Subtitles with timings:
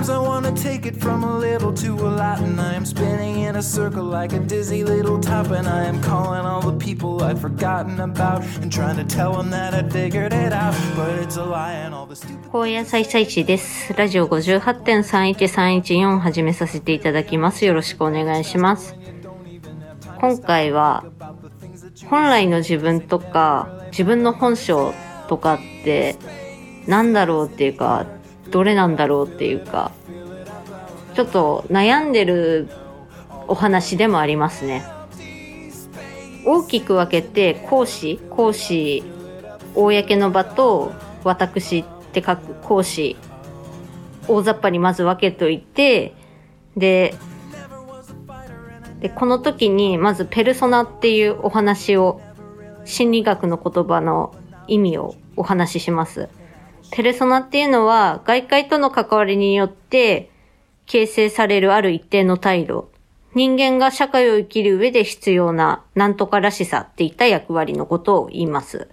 [0.00, 3.40] Sometimes I wanna take it from a little to a lot, and I am spinning
[3.40, 7.22] in a circle like a dizzy little top, and I am calling all the people
[7.22, 11.36] I'd forgotten about and trying to tell them that I figured it out, but it's
[11.36, 12.50] a lie and all the stupid.
[12.50, 13.92] 高野菜菜地です。
[13.92, 17.66] ラジオ58.31314始めさせていただきます。
[17.66, 18.94] よろしくお願いします。
[20.18, 21.04] 今回は、
[22.08, 24.94] 本来の自分とか、自分の本性
[25.28, 26.16] とかって、
[26.86, 28.06] なんだろうっていうか、
[28.50, 29.92] どれなんだろうっていうか、
[31.14, 32.68] ちょっと悩んでる
[33.48, 34.84] お話でもありますね。
[36.44, 39.02] 大きく分けて、講師、講師、
[39.74, 43.16] 公の場と、私って書く講師、
[44.26, 46.14] 大雑把にまず分けといて、
[46.76, 47.14] で、
[49.00, 52.20] で、この時に、まずペルソナっていうお話を、
[52.84, 54.34] 心理学の言葉の
[54.66, 56.28] 意味をお話しします。
[56.92, 60.30] ペルソナっていうのは、外界との関わりによって、
[60.86, 62.90] 形成されるある一定の態度。
[63.34, 68.88] 人間が社会を生きる上で必要な、なんとからしさっていった役割のことを言います。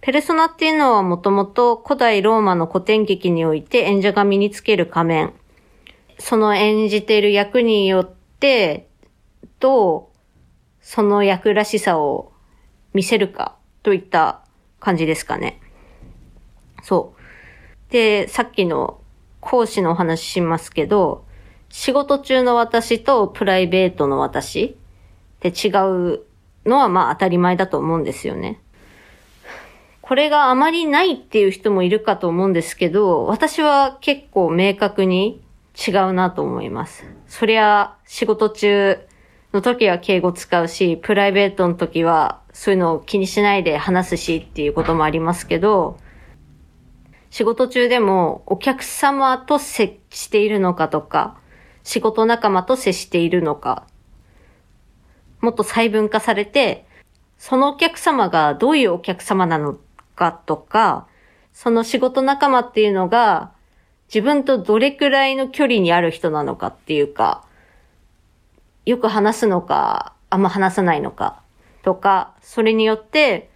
[0.00, 5.34] ペルソナっていうのはもともと古代ローマの古典劇において演者が身につける仮面。
[6.18, 8.88] その演じている役によって、
[9.60, 10.16] どう
[10.80, 12.32] その役らしさを
[12.94, 14.40] 見せるかといった
[14.80, 15.60] 感じですかね。
[16.82, 17.92] そう。
[17.92, 19.00] で、さっきの
[19.40, 21.24] 講師のお話しますけど、
[21.68, 24.76] 仕事中の私とプライベートの私
[25.36, 26.20] って違う
[26.66, 28.60] のはまあ当たり前だと思うんですよね。
[30.02, 35.40] これがあまりないっていう人もいるかと思うんですけど、私は結構明確に
[35.86, 37.04] 違うなと思います。
[37.28, 38.98] そりゃ仕事中
[39.52, 45.96] の時は敬語使うし、プライベートの時はそういうのを気にしないで話すしっていうこともありますけど、
[47.30, 51.38] 仕事中でもお客様と接しているのかとか、
[51.84, 53.86] 仕事仲間と接しているのか、
[55.40, 56.86] もっと細分化されて、
[57.38, 59.78] そのお客様がどういうお客様なの
[60.16, 61.06] かとか、
[61.52, 63.52] その仕事仲間っていうのが
[64.12, 67.44] 自分とどれくらいの距離にある人なのかっていうか、
[68.84, 71.42] よく話すのか、あんま話さないのか
[71.82, 73.50] とか、それによって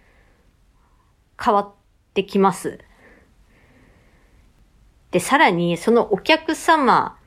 [1.41, 1.73] 変わっ
[2.13, 2.79] てきます。
[5.15, 7.17] で、さらにそのお客様、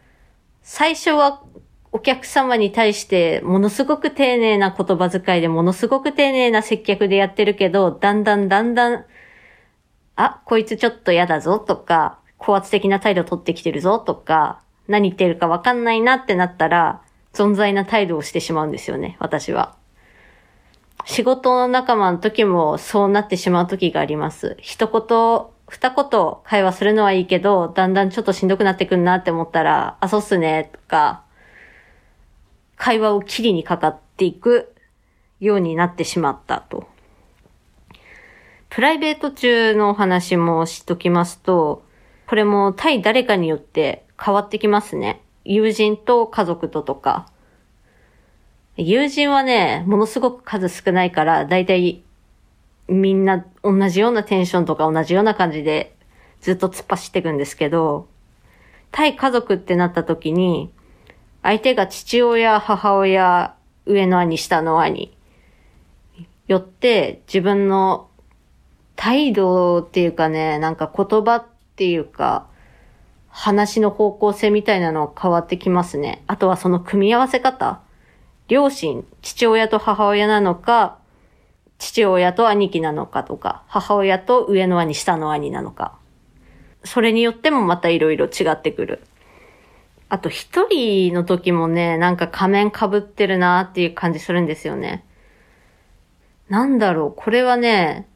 [0.61, 1.43] 最初は
[1.91, 9.07] お客様に対してものすごく丁寧な言葉遣いでものすごく丁寧な接客でやってるけど、だんだんだんだん、
[10.17, 17.01] あ、こいつちょっと嫌だぞとか、高圧的な態度を取ってきてるぞとか、何言ってるかわかんないなってなったら、
[17.33, 19.77] 存在な態度をしてしまうんですよね、私は。
[21.07, 24.59] 仕事の仲間の時もそうなってしまう時があります。
[24.61, 31.23] 一言、二言会話するのはいいけど、だんだんちょっとしんどくなってくんなって思ったら、あ、そうっすね、とか、
[32.77, 34.75] 会話を切りにかかっていく
[35.41, 36.89] ようになってしまったと。
[38.71, 41.83] プライベート中のお話もしときますと、
[42.27, 45.23] これも対誰かによって変わってきますね。
[45.45, 47.27] 友人と家族ととか。
[48.77, 52.05] 友人はね、ものすごく数少ないから、だいたい
[52.89, 55.95] みんな同じようなテンションとか同じような感じで
[56.41, 58.09] ずっと突っ走っていくんですけど、
[58.91, 60.73] 対家族ってなった時に、
[61.43, 63.55] 相手が父親、母親、
[63.87, 65.17] 上の兄、下の兄、
[66.47, 68.09] よって自分の
[68.97, 71.47] 態度っていうかね、なんか言葉っ
[71.77, 72.47] ていうか、
[73.29, 76.25] 話の方向性みたいなのは変わってきますね。
[76.27, 77.81] あとはその組み合わせ方。
[78.49, 80.99] 両親、父親と母親なのか、
[81.79, 85.97] 父親と兄貴なのかとか、母親と上の兄、下の兄なのか。
[86.85, 89.03] それによってもまたいろいろ違ってくる。
[90.09, 95.05] あと一人の時もね、なんか仮面被ってるなっていう感じするんですよね。
[96.49, 98.09] なんだろう、これはね、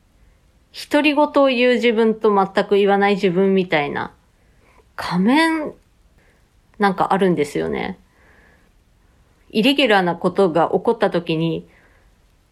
[0.90, 4.14] 独り言を言う自分と全く言わない自分みたいな
[4.96, 5.74] 仮面
[6.78, 7.98] なんかあるんですよね。
[9.50, 11.68] イレギュラーなことが起こった時に、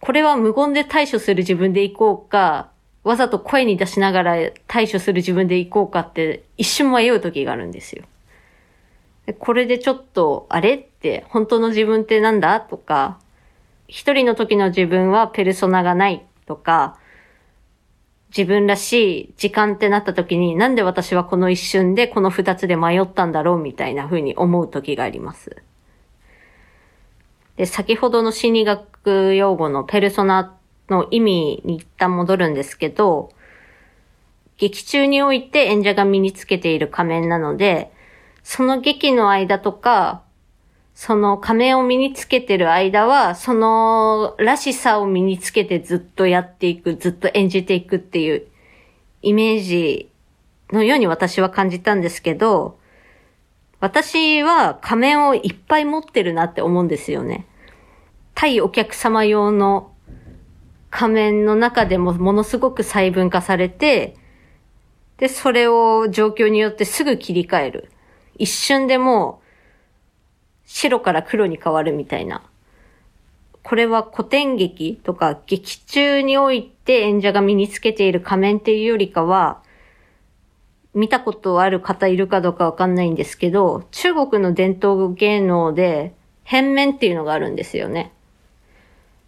[0.00, 2.70] これは無言で対処する自分でいこうか、
[3.04, 4.36] わざと声に出しながら
[4.66, 8.04] 対処する自分でいこうかって一瞬迷う時があるんですよ。
[9.38, 13.18] これでちょっと、あれって、本当の自分ってなんだとか、
[13.86, 16.98] 一人の時の自分はペルソナがないとか、
[18.36, 25.62] 自分らしい時間ってなった時に、なんで私はこの一瞬でこの二つで迷ったんだろうみたいな風に思う時があります。
[27.56, 30.56] で、先ほどの心理学用語のペルソナ
[30.88, 33.30] の意味に一旦戻るんですけど、
[34.56, 37.90] 劇中において演者が身につけている仮面なので、
[38.42, 40.22] その劇の間とか、
[40.94, 48.46] その仮面を身につけてる間は、そのらしさを身につけてずっとやっていく、ずっと演じていくっていう
[49.22, 50.10] イメージ
[50.72, 52.78] のように私は感じたんですけど、
[53.80, 57.46] 私は仮面をいっぱい持ってるなって思うんですよね。
[58.34, 59.90] 対お客様用の
[60.90, 64.16] 仮面の中でもものすごく細分化されて、
[65.16, 67.90] で、それを状況によってすぐ切り替える。
[68.36, 69.42] 一瞬でも
[70.64, 72.42] 白から黒に変わるみたいな。
[73.62, 79.62] これは古典劇とか劇中において演者が身につけている仮面っていうよりかは、
[80.94, 86.14] 見たことある方いるかどうかわかんないんですけど、中国の伝統芸能で
[86.44, 88.12] 変面っていうのがあるんですよね。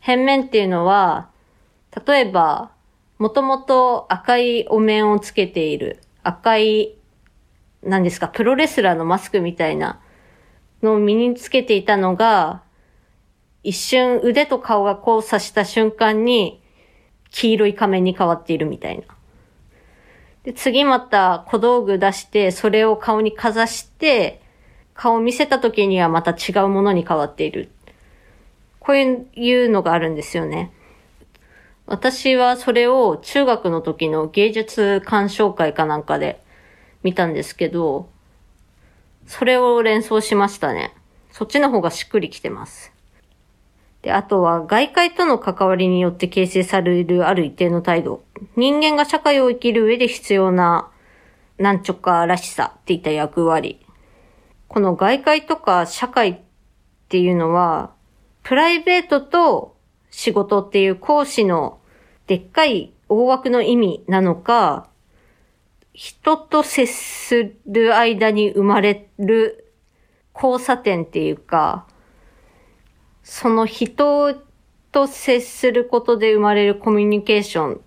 [0.00, 1.28] 変面っていうのは、
[2.06, 2.72] 例えば、
[3.18, 6.96] もともと赤いお面をつけている、赤い、
[7.82, 10.00] 何ですか、プロレスラーのマスクみたいな
[10.82, 12.62] のを身につけていたのが、
[13.62, 16.60] 一瞬腕と顔が交差した瞬間に
[17.30, 19.04] 黄色い仮面に変わっているみたいな。
[20.44, 24.42] で、次また小道具出して、それを顔にかざして、
[24.94, 27.70] 顔を見せた時にはまた違うものに変わっている。
[28.80, 30.72] こういうのがあるんですよね。
[31.86, 36.40] 私はそれを中学の時の芸術鑑賞会かなんかで
[37.02, 38.08] 見たんですけど、
[39.26, 40.94] それを連想しましたね。
[41.30, 42.91] そっちの方がしっくりきてます。
[44.02, 48.24] で、あとは外界との関わりによって形成されるある一定の態度。
[48.56, 50.90] 人間が社会を生きる上で必要な
[51.58, 53.78] なんちょからしさっていった役割。
[54.66, 56.38] この外界とか社会っ
[57.08, 57.92] ていうのは、
[58.42, 59.76] プライベートと
[60.10, 61.78] 仕事っていう講師の
[62.26, 64.88] でっかい大枠の意味なのか、
[65.92, 69.72] 人と接する間に生まれる
[70.34, 71.86] 交差点っていうか、
[73.22, 74.34] その人
[74.90, 77.80] と接することで生まれるコミュニケーション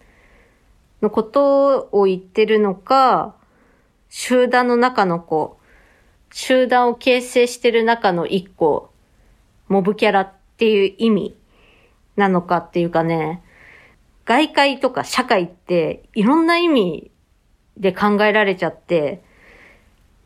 [1.02, 3.36] のことを言ってるのか、
[4.10, 5.60] 集団の中の子、
[6.32, 8.92] 集団を形成してる中の一個、
[9.68, 11.38] モブキャラっていう意味
[12.16, 13.44] なのかっていうかね、
[14.26, 17.12] 外界とか社会っていろんな意味
[17.78, 19.24] で考えられちゃって、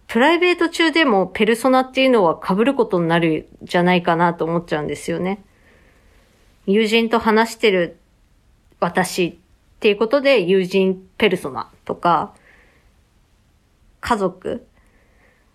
[0.09, 5.43] プライベート中でもペルソナっていうのは被ることになるじゃないかなと思っちゃうんですよね。
[6.65, 7.99] 友人と話してる
[8.79, 9.35] 私っ
[9.79, 12.33] ていうことで友人ペルソナとか、
[14.01, 14.65] 家族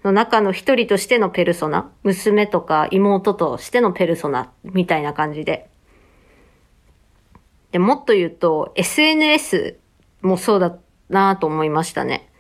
[0.04, 5.68] の中の一人としてのペルソナ、娘とか妹としてのペルソナみたいな感じで。
[7.72, 9.78] で、もっと言うと SNS
[10.22, 10.78] もそうだ
[11.08, 12.30] なと思いましたね。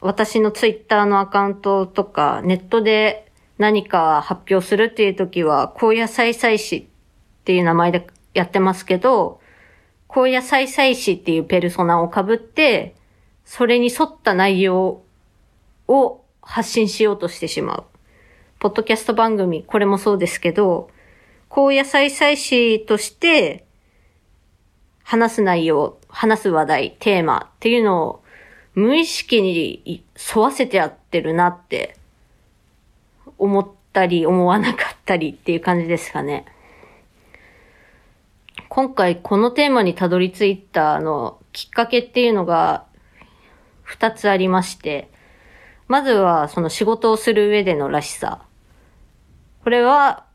[0.00, 6.84] 私のツイッターのアカウントとか、ネットで何か発表するっていう時は、高野菜祭司っ
[7.44, 9.40] ていう名前でやってますけど、
[10.08, 12.94] 高野菜祭司っていうペルソナを被って、
[13.44, 15.02] それに沿った内容
[15.88, 17.84] を発信しようとしてしまう。
[18.58, 20.90] ポッドキャスト番組、これもそうですけど、
[21.48, 23.66] 高野菜祭司として
[25.02, 28.22] 話す内容、話す話題、テーマっていうのを
[28.76, 30.04] 無意識に
[30.36, 31.96] 沿わせてやってるなって
[33.38, 36.44] 思ったり思わなかったりっていう感じですかね。
[38.68, 42.84] 今回このテーマにたどり着いたあのきっかけっていうのが
[43.82, 45.08] 二つありまして、
[45.88, 48.42] まずはその仕事をする上でのらしさ。
[49.64, 50.26] これは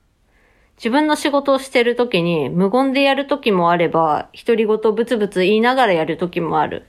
[0.77, 6.87] 自分の仕事をしてる時に無言でやる時もあれば、独り言ブツブツ言いながらやる時もある。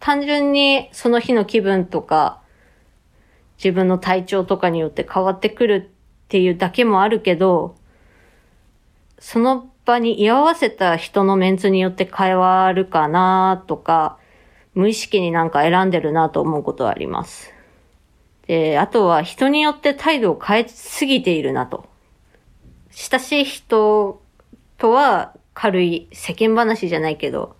[0.00, 2.40] 単純にその日の気分とか、
[3.56, 7.76] 自分の体調とかによって変わってくるっていうだけもあるけど、
[9.18, 14.18] その場に居合わせた人のメンツによって変わるかなとか、
[14.74, 17.52] 無意識になんか選んでるなと思うことはあります。
[18.46, 21.86] で、あとは人によって態度を変えすぎているなと。
[22.90, 24.20] 親しい人
[24.78, 27.56] とは軽い世間話じゃないけど、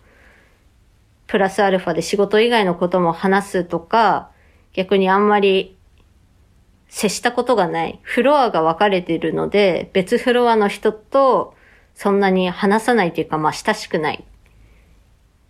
[1.26, 4.31] プラスアルファで仕事以外のことも話すとか、
[4.73, 5.76] 逆にあんまり
[6.88, 7.99] 接したことがない。
[8.02, 11.54] フロアが分かれているので、別フロアの人と
[11.95, 14.25] そんなに話さないというか、まあ親しくない。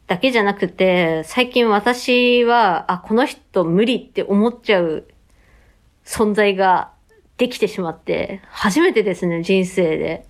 [0.07, 5.05] だけじゃなくて、最近私は、あ、この人無理って思っちゃう
[6.05, 6.93] 存在が
[7.39, 10.27] できてしまって、初めてですね、人生で。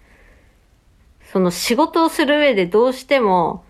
[1.32, 3.64] その仕事をする上でどうしても、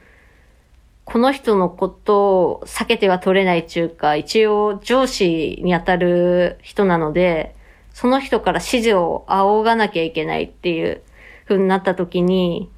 [1.04, 7.54] この人のことを避けては取れない中か、一応上司にあたる人なので、
[7.92, 11.02] その人から指示を仰がなきゃいけないっていう
[11.46, 12.70] 風になった時に、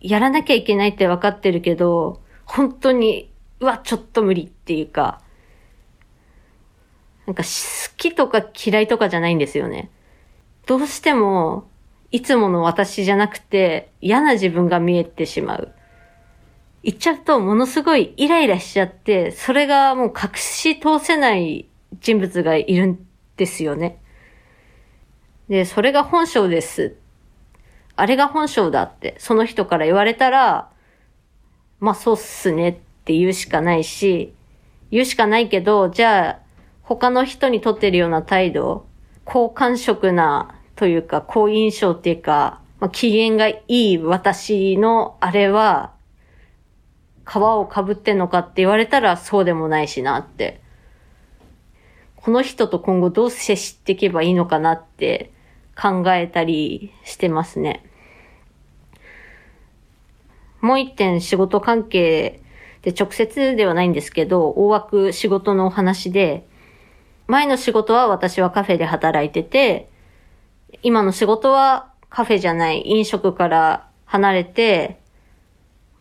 [0.00, 5.22] やらなきゃいけないって分かってるけど、本当に、うわ、ちょっと無理っていうか、
[7.26, 7.48] なんか好
[7.96, 9.90] きとか嫌いとかじゃないんですよね。
[10.66, 11.68] どうしても、
[12.10, 15.72] いつもの私じゃなくて嫌な自分が見えてしまう。
[16.84, 21.66] 言っちゃうとものすごいイライラしちゃって、それがもう隠し通せない
[22.00, 23.06] 人物がいるん
[23.38, 24.02] ですよね。
[25.48, 26.96] で、それが本性です。
[27.96, 30.70] あれが本性だって、その人から言われたら、
[31.80, 32.74] まあそうっすねっ
[33.04, 34.34] て言うしかないし、
[34.90, 36.38] 言うしかないけど、じゃあ、
[36.82, 38.86] 他の人にとってるような態度、
[39.24, 45.93] 好感触なというか、好印象っていうか、まあ、機嫌がいい私のあれは、
[47.24, 50.60] 皮をかぶってんのかって言われたらそうでもないしなって。
[52.16, 55.30] この人と今後どう接していけばいいのかなって
[55.76, 57.84] 考えたりしてますね。
[60.62, 62.40] もう一点仕事関係
[62.80, 66.46] で直接ではないんですけど、大枠仕事のお話で、
[67.26, 69.90] 前の仕事は私はカフェで働いてて、
[70.82, 74.98] 今の仕事はカフェじゃない飲食から離れて、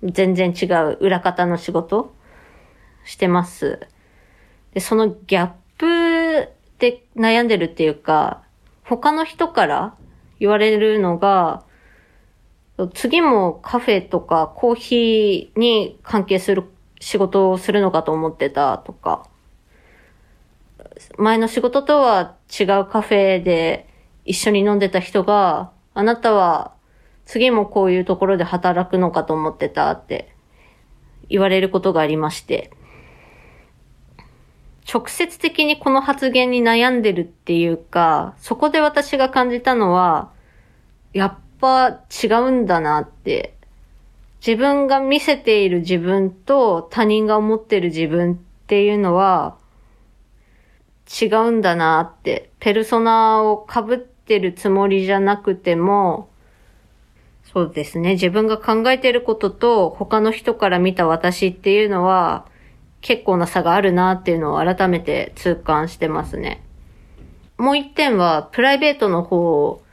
[0.04, 2.14] 全然違う裏方の仕事？
[3.06, 3.88] してます。
[4.74, 8.44] で、そのギャップで悩んでるっていうか、
[8.84, 9.96] 他の人から
[10.40, 11.64] 言われるのが、
[12.94, 16.64] 次もカフェとかコーヒーに関係する
[17.00, 19.28] 仕事をするのかと思ってたとか、
[21.18, 23.88] 前の仕事とは違うカフェで
[24.26, 26.74] 一緒に飲んでた人が、あなたは
[27.26, 30.34] 次もこういうところで働くのかと思ってたって
[31.30, 32.72] 言われることがありまして、
[34.92, 40.32] 直接的にこの発言に悩んでるっていうか、そこで私が感じたのは、
[41.14, 43.56] やっぱ違うんだなって、
[44.46, 48.36] 自分が見せている自分と他人が思ってる自分っ
[48.68, 49.58] ていうのは、
[51.22, 56.30] 違うんだなって、ペルソナを被ってるつもりじゃなくても、
[57.54, 62.48] そうですね、自分が考えてることと他の人から見た私っていうのは、
[63.02, 66.64] 結構な差があるなっていうのを改めて痛感してますね。
[67.58, 69.84] もう一点は、プライベートの方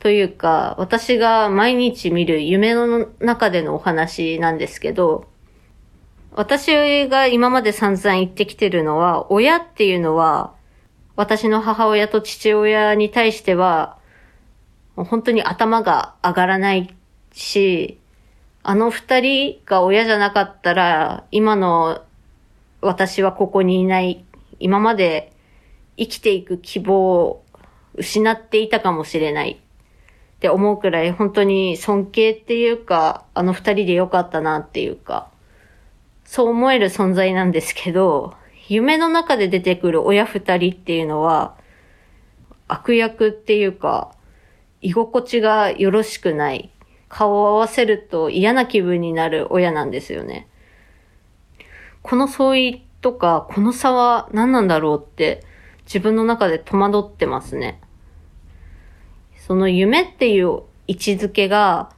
[0.00, 5.28] というか、私が毎日見る夢の中でのお話なんですけど、
[6.32, 10.52] 私が今まで散々言ってきてるのは、親っていうのは、
[11.14, 13.96] 私の母親と父親に対しては、
[14.96, 16.94] もう本当に頭が上がらない
[17.32, 17.98] し、
[18.62, 22.02] あの二人が親じゃなかったら、今の
[22.80, 24.24] 私はここにいない、
[24.60, 25.32] 今まで
[25.96, 27.44] 生きていく希望を
[27.94, 29.52] 失っていたかもしれない。
[29.52, 35.28] って思うくらい、本当に尊敬っていうか、あの二人でよかったなっていうか、
[36.24, 38.34] そう思える存在なんですけど、
[38.68, 41.54] 夢の中で出てくる親二人っていうのは、
[42.68, 44.13] 悪役っていうか、
[44.84, 46.70] 居心地がよろしくない。
[47.08, 50.46] 顔を合わせると嫌な気分になる親なんですよね。
[52.02, 55.42] この相違とか、この差は何なんだろうって
[55.86, 57.80] 自分の中で戸惑ってますね。
[59.46, 61.90] その夢っていう位置づけが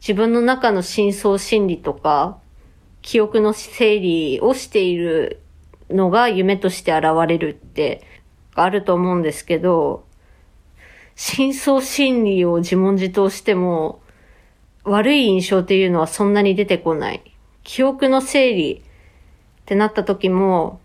[0.00, 2.38] 自分の中の深層心理とか
[3.02, 5.42] 記憶の整理をしている
[5.90, 8.02] のが夢として現れるって
[8.54, 10.07] あると思うんですけど、
[11.20, 14.00] 深層心理を自問自答しても
[14.84, 17.36] 悪い印象っていうのはそんなに出てこない。
[17.64, 18.74] 記憶の整理
[19.62, 20.80] ってなった時も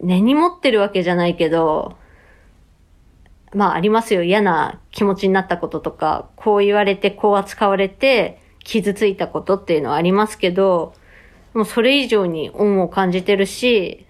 [0.00, 1.96] 根に持ってるわけじゃないけど、
[3.54, 4.24] まあありますよ。
[4.24, 10.94] 嫌な気持ちになったこととか、こう言われて、こう扱われて、傷ついたことっていうのはありますけど、
[11.54, 14.04] もうそれ以上に恩を感じてるし、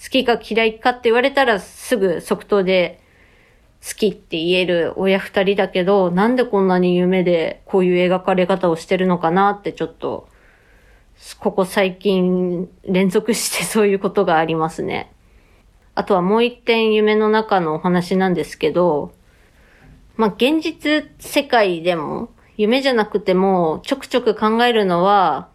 [0.00, 3.00] 好きか嫌いかって言われたらすぐ即答で
[3.86, 10.28] 好きって言える親二人だけど、なんでこんなに夢でこういう描かれ方をしてるのかなってちょっと、
[11.40, 15.12] ここ最近連続してそういうことがありますね。
[15.94, 19.12] あとはもう一点夢の中のお話なんですけど、
[20.16, 25.48] まあ、現実世界でも夢じゃなくてもちょくちょく考えるのは、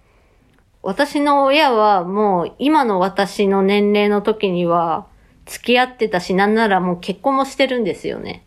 [0.81, 5.07] 私の親はもう今の私の年齢の時には
[5.45, 8.45] 付き合ってたし、なんならもう結婚もしてるんですよね。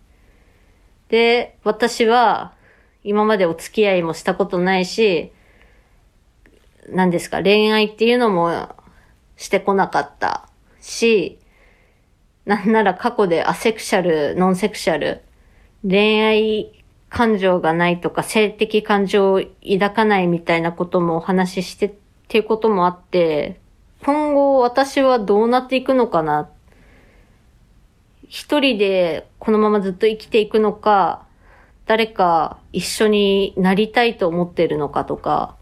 [1.08, 2.54] で、私は
[3.04, 5.32] 今までお付き合いもしたことないし、
[6.88, 8.74] 何ですか、恋愛っていうのも
[9.36, 10.48] してこなかった
[10.80, 11.38] し、
[12.44, 15.22] なんなら過去でアセクシャル、ノンセクシャル、
[15.82, 21.94] 恋愛感情がないとか性的感情を抱かないみたいなこともお話ししてっ
[22.28, 23.60] ていうこともあって、
[24.04, 26.48] 今後私はどうなっていくのかな。
[28.28, 31.26] 一人でこのままずっと生きていくのか、
[31.86, 35.56] 誰か一緒になりたいと思ってるのかとか、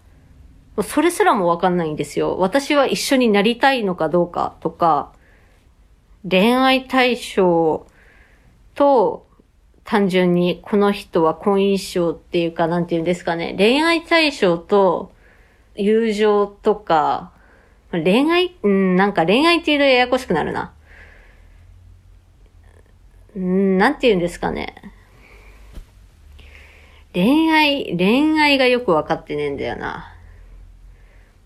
[0.83, 2.37] それすらもわかんないんですよ。
[2.39, 5.13] 私は一緒になりたいのかどうかとか、
[6.29, 7.87] 恋愛対象
[8.75, 9.27] と
[9.85, 15.13] 単純にこの人は婚姻症っていうかなんていうんですかね、恋愛対象と
[15.77, 17.33] 友情とか、
[17.93, 20.73] 恋愛、うん、なんか恋愛っていうとややこしくなるな。
[23.37, 24.75] うん、なんて言うんですかね。
[27.13, 30.13] 恋愛、恋愛がよくわかってねえんだよな。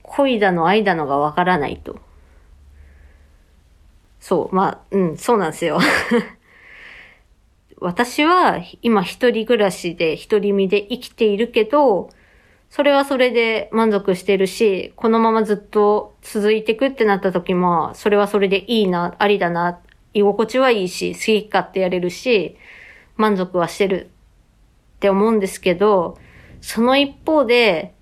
[0.03, 1.99] 恋だの愛だのがわからないと。
[4.21, 5.79] そう、まあ、うん、そうなんですよ。
[7.81, 12.11] 私は今一人暮らしで一人身で生きているけど、
[12.71, 19.79] それはそれで満足してるし、このままずっと続いてくってなった時も、それはそれでいいな、ありだな、
[20.15, 22.57] 居心地はいいし、好き勝手やれるし、
[23.17, 24.11] 満足はしてる
[24.97, 26.19] って思うんですけど、
[26.61, 27.95] その一方で、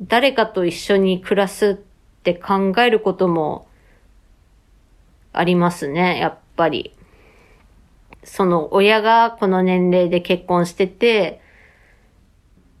[0.00, 3.68] 誰かと一緒に暮らすって考えることも
[5.32, 6.94] ありますね、やっぱり。
[8.24, 11.40] その親がこの年齢で結婚してて、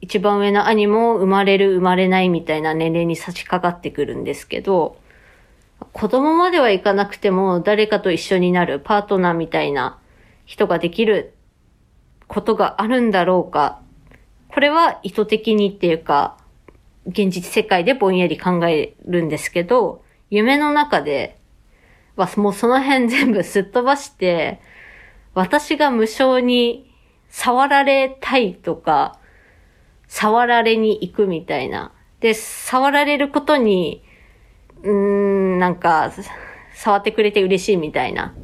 [0.00, 4.96] 一番上の兄も生まれる生まれないみたいな年齢に差し掛かってくるんですけど、
[5.92, 9.98] 子供まではいかなくても誰かと一緒になるパートナーみたいな
[10.44, 11.34] 人ができる
[12.28, 13.80] ことがあるんだろうか。
[14.48, 16.36] これは意図的にっていうか、
[17.06, 21.38] 現実世界でぼんやり考えるんですけど、夢の中で
[22.16, 24.60] はもうその辺全部すっ飛ばして、
[25.34, 26.90] 私が無償に
[27.28, 29.18] 触られたいとか、
[30.06, 31.92] 触られに行くみたいな。
[32.20, 34.04] で、触られることに、
[34.82, 36.12] うーん、なんか、
[36.74, 38.34] 触ってくれて嬉しいみたいな。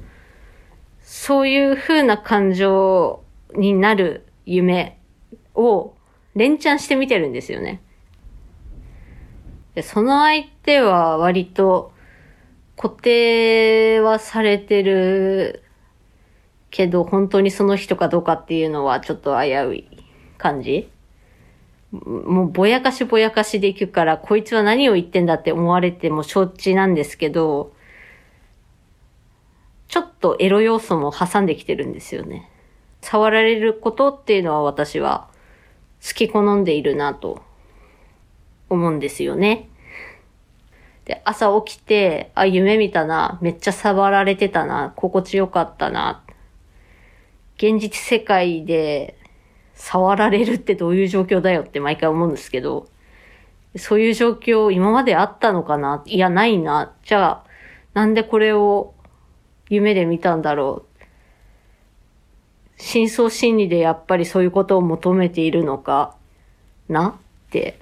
[1.03, 3.25] そういう風な感情
[3.55, 5.01] になる夢
[5.55, 5.95] を
[6.35, 7.81] 連チャンしてみてるんですよね。
[9.75, 11.93] でその相手は割と
[12.77, 15.63] 固定はされてる
[16.71, 19.89] けど、本当にその人かどうかっていうのはちょっと危うい
[20.37, 20.91] 感じ
[21.93, 27.73] もうぼやかしぼやかしでいくから、こいつは何を言ってんだって思われても承知なんですけど、
[29.89, 32.51] ちょっとエロ要素も挟んできてるんですよね。
[33.01, 35.29] 触られることっていうのは私は
[36.07, 37.43] 好き好んでいるなと
[38.69, 39.71] 思うんですよね。
[41.07, 46.23] で、朝起きて、あ、夢見たな、めっちゃ触られてたな、心地よかったな。
[47.57, 49.18] 現実世界で
[49.81, 52.89] 触られるってどういう状況だよって毎回思うんですけど、
[53.77, 56.03] そういう状況今まであったのかな？
[56.05, 56.93] いや、ないな。
[57.05, 57.45] じゃあ、
[57.95, 58.93] なんでこれを
[59.71, 61.03] 夢で見たんだろう？
[62.77, 66.17] 深層心理でやっぱりそういうことを求めているのか
[66.89, 67.19] な？
[67.47, 67.79] って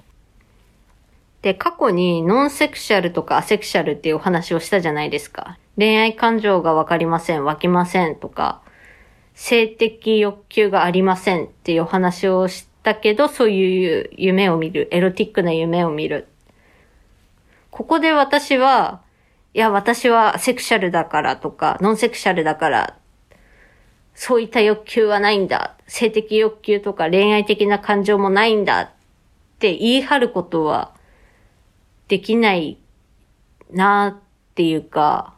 [1.41, 5.57] で、過去にノンセクシャルとかアセクシャルっていうお話をしたじゃないですか。
[5.77, 8.61] 恋愛感情がわかりません、湧きませんとか、
[9.37, 16.27] 性的欲求がありませんっていうお話をしたけど、そういう夢を見る、エロティックな夢を見る。
[17.69, 19.03] ここで私は、
[19.53, 22.97] いや、私はセクシャルだからとか、ノンセクシャルだから、
[24.15, 25.77] そういった欲求はないんだ。
[25.85, 28.89] 性的欲求とか恋愛的な感情もないんだっ
[29.59, 30.95] て言い張ることは
[32.07, 32.79] できない
[33.71, 35.36] なっていうか、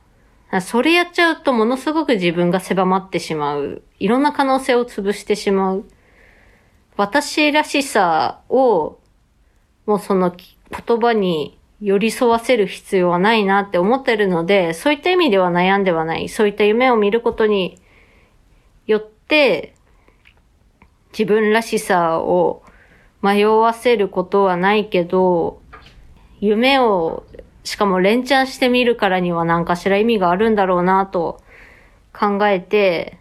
[0.61, 3.83] それやっちゃうとものすごく自分が狭まってしまう。
[3.99, 5.85] いろんな可能性を潰してしまう。
[6.97, 8.97] 私らしさを、
[9.85, 16.29] もうその言葉に寄り添わせる必要はないなって思ってるので、そういった意味では悩んではない。
[16.29, 17.79] そういった夢を見ることに
[18.87, 19.75] よって、
[21.11, 22.63] 自分らしさを
[23.21, 25.61] 迷わせることはないけど、
[26.39, 27.23] 夢を、
[27.63, 31.41] しかも連チャンしてみるからには何かしら意味があるんだろうなと
[32.13, 33.19] 考えて、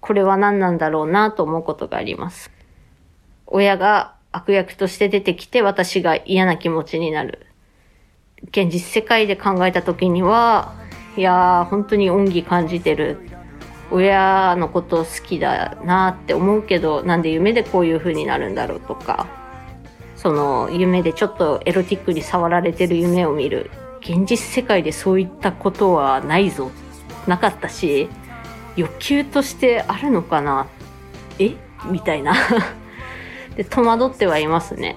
[0.00, 2.50] これは何なんだろうなと思うことがあります。
[3.46, 7.46] 親が悪役として出てきて私が嫌な気持ちになる。
[8.42, 10.74] 現実世界で考えた時には、
[11.16, 13.18] いやー、本当に恩義感じてる。
[13.90, 19.26] 親のこと好きだなって思うけど、なんで夢でこういう風になるんだろうとか、
[20.18, 23.70] その夢でちょっとエロティックに触られてる夢を見る。
[24.00, 26.70] 現実世界でそういったことはないぞ。
[27.28, 28.08] なかったし、
[28.76, 30.66] 欲求としてあるのかな？
[31.38, 31.54] え？
[31.86, 32.34] みたいな
[33.56, 34.96] で、戸惑ってはいますね。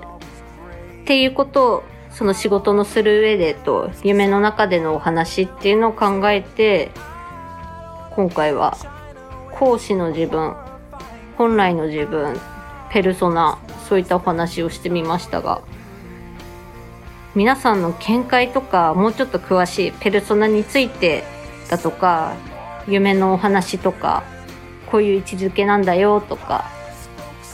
[1.04, 6.90] っていうことを、その仕事のする上でと、夢の中でのお話っていうのを考えて、
[8.16, 8.76] 今回は、
[9.52, 10.56] 講師の自分、
[11.38, 12.36] 本来の自分、
[12.90, 13.60] ペルソナ、
[13.92, 15.62] そういったお話をしてみましたが、
[17.36, 21.26] 皆さんの見解とか、もうちょっと詳しいペルソナについて
[21.70, 22.38] だとか、
[22.88, 24.24] 夢のお話とか、
[24.90, 26.72] こういう位置づけなんだよとか、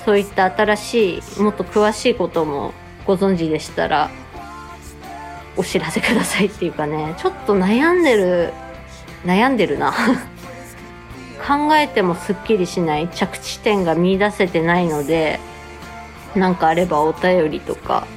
[0.06, 2.76] そういった新しい、もっと詳しいことも
[3.08, 4.12] ご存知でしたら、
[5.56, 8.54] お知らせくださいっていうかね、ちょっと悩んでる、
[9.26, 9.92] 悩んでるな。
[11.48, 15.40] 考えてもすっきりしない着地点が見出せてないので、
[16.38, 18.08] なんかあればお便りとか、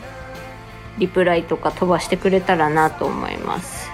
[0.99, 3.91] リプライとか飛ばしてくれたらなと思います。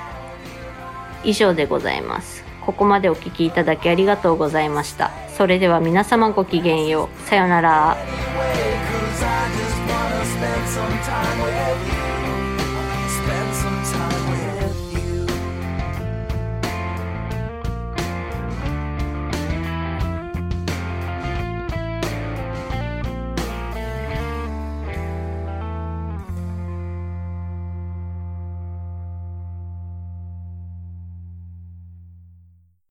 [1.25, 2.45] 以上でございます。
[2.61, 5.13] ここまでお聞きいただきありがとうございました。
[5.37, 7.29] それでは皆様ごきげんよう。
[7.29, 7.97] さよなら。